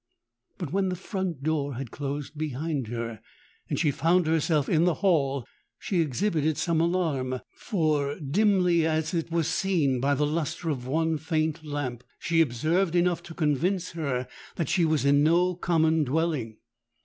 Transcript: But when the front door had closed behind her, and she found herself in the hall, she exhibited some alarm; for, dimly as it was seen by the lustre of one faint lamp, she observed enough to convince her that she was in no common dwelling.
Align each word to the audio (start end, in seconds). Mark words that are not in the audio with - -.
But 0.57 0.73
when 0.73 0.89
the 0.89 0.95
front 0.95 1.43
door 1.43 1.75
had 1.75 1.91
closed 1.91 2.35
behind 2.35 2.87
her, 2.87 3.21
and 3.69 3.77
she 3.77 3.91
found 3.91 4.25
herself 4.25 4.67
in 4.67 4.85
the 4.85 4.95
hall, 5.05 5.45
she 5.77 6.01
exhibited 6.01 6.57
some 6.57 6.81
alarm; 6.81 7.41
for, 7.55 8.19
dimly 8.19 8.83
as 8.83 9.13
it 9.13 9.29
was 9.29 9.47
seen 9.47 9.99
by 9.99 10.15
the 10.15 10.25
lustre 10.25 10.71
of 10.71 10.87
one 10.87 11.19
faint 11.19 11.63
lamp, 11.63 12.03
she 12.17 12.41
observed 12.41 12.95
enough 12.95 13.21
to 13.21 13.35
convince 13.35 13.91
her 13.91 14.27
that 14.55 14.69
she 14.69 14.85
was 14.85 15.05
in 15.05 15.21
no 15.21 15.53
common 15.53 16.03
dwelling. 16.03 16.57